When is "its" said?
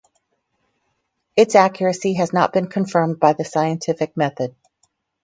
1.35-1.53